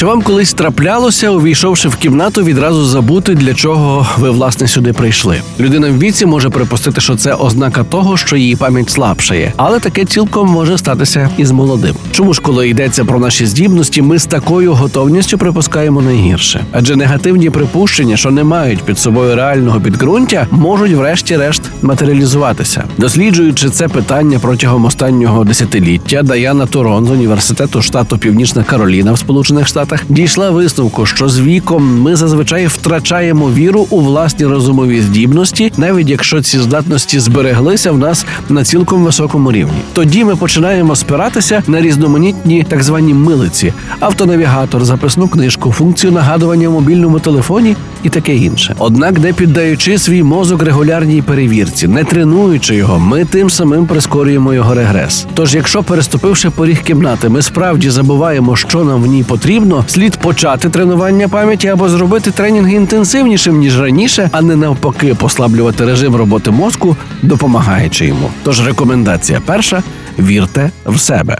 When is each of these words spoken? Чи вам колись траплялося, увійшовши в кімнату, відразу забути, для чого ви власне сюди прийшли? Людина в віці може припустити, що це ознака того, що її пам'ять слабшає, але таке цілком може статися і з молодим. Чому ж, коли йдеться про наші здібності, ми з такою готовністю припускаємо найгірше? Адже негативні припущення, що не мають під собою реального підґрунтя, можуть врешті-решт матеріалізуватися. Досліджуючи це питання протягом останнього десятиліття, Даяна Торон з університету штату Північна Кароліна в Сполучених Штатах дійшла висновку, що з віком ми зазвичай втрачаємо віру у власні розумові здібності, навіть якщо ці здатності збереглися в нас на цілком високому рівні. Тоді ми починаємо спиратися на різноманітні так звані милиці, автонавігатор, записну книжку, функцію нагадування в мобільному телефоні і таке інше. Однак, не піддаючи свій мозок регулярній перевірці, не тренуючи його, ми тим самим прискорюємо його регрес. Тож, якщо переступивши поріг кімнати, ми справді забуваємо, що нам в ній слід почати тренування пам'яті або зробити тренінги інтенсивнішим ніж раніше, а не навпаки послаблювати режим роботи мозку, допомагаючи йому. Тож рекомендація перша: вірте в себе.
Чи 0.00 0.06
вам 0.06 0.22
колись 0.22 0.52
траплялося, 0.52 1.30
увійшовши 1.30 1.88
в 1.88 1.96
кімнату, 1.96 2.42
відразу 2.42 2.84
забути, 2.84 3.34
для 3.34 3.54
чого 3.54 4.06
ви 4.18 4.30
власне 4.30 4.68
сюди 4.68 4.92
прийшли? 4.92 5.42
Людина 5.60 5.90
в 5.90 5.98
віці 5.98 6.26
може 6.26 6.50
припустити, 6.50 7.00
що 7.00 7.16
це 7.16 7.34
ознака 7.34 7.84
того, 7.84 8.16
що 8.16 8.36
її 8.36 8.56
пам'ять 8.56 8.90
слабшає, 8.90 9.52
але 9.56 9.80
таке 9.80 10.04
цілком 10.04 10.48
може 10.48 10.78
статися 10.78 11.30
і 11.38 11.44
з 11.44 11.50
молодим. 11.50 11.94
Чому 12.12 12.34
ж, 12.34 12.40
коли 12.40 12.68
йдеться 12.68 13.04
про 13.04 13.18
наші 13.18 13.46
здібності, 13.46 14.02
ми 14.02 14.18
з 14.18 14.26
такою 14.26 14.72
готовністю 14.72 15.38
припускаємо 15.38 16.02
найгірше? 16.02 16.64
Адже 16.72 16.96
негативні 16.96 17.50
припущення, 17.50 18.16
що 18.16 18.30
не 18.30 18.44
мають 18.44 18.82
під 18.82 18.98
собою 18.98 19.36
реального 19.36 19.80
підґрунтя, 19.80 20.46
можуть 20.50 20.92
врешті-решт 20.92 21.62
матеріалізуватися. 21.82 22.84
Досліджуючи 22.98 23.70
це 23.70 23.88
питання 23.88 24.38
протягом 24.38 24.84
останнього 24.84 25.44
десятиліття, 25.44 26.22
Даяна 26.22 26.66
Торон 26.66 27.06
з 27.06 27.10
університету 27.10 27.82
штату 27.82 28.18
Північна 28.18 28.64
Кароліна 28.64 29.12
в 29.12 29.18
Сполучених 29.18 29.66
Штатах 29.66 29.89
дійшла 30.08 30.50
висновку, 30.50 31.06
що 31.06 31.28
з 31.28 31.40
віком 31.40 32.00
ми 32.00 32.16
зазвичай 32.16 32.66
втрачаємо 32.66 33.50
віру 33.50 33.86
у 33.90 34.00
власні 34.00 34.46
розумові 34.46 35.00
здібності, 35.00 35.72
навіть 35.76 36.08
якщо 36.08 36.42
ці 36.42 36.58
здатності 36.58 37.20
збереглися 37.20 37.92
в 37.92 37.98
нас 37.98 38.26
на 38.48 38.64
цілком 38.64 39.04
високому 39.04 39.52
рівні. 39.52 39.80
Тоді 39.92 40.24
ми 40.24 40.36
починаємо 40.36 40.96
спиратися 40.96 41.62
на 41.66 41.80
різноманітні 41.80 42.66
так 42.68 42.82
звані 42.82 43.14
милиці, 43.14 43.72
автонавігатор, 44.00 44.84
записну 44.84 45.28
книжку, 45.28 45.72
функцію 45.72 46.12
нагадування 46.12 46.68
в 46.68 46.72
мобільному 46.72 47.20
телефоні 47.20 47.76
і 48.02 48.08
таке 48.08 48.36
інше. 48.36 48.74
Однак, 48.78 49.18
не 49.18 49.32
піддаючи 49.32 49.98
свій 49.98 50.22
мозок 50.22 50.62
регулярній 50.62 51.22
перевірці, 51.22 51.88
не 51.88 52.04
тренуючи 52.04 52.74
його, 52.74 52.98
ми 52.98 53.24
тим 53.24 53.50
самим 53.50 53.86
прискорюємо 53.86 54.54
його 54.54 54.74
регрес. 54.74 55.26
Тож, 55.34 55.54
якщо 55.54 55.82
переступивши 55.82 56.50
поріг 56.50 56.82
кімнати, 56.82 57.28
ми 57.28 57.42
справді 57.42 57.90
забуваємо, 57.90 58.56
що 58.56 58.84
нам 58.84 59.02
в 59.02 59.06
ній 59.06 59.22
слід 59.88 60.16
почати 60.16 60.68
тренування 60.68 61.28
пам'яті 61.28 61.68
або 61.68 61.88
зробити 61.88 62.30
тренінги 62.30 62.74
інтенсивнішим 62.74 63.58
ніж 63.58 63.80
раніше, 63.80 64.30
а 64.32 64.42
не 64.42 64.56
навпаки 64.56 65.14
послаблювати 65.14 65.84
режим 65.84 66.16
роботи 66.16 66.50
мозку, 66.50 66.96
допомагаючи 67.22 68.06
йому. 68.06 68.30
Тож 68.42 68.66
рекомендація 68.66 69.40
перша: 69.46 69.82
вірте 70.18 70.70
в 70.86 71.00
себе. 71.00 71.38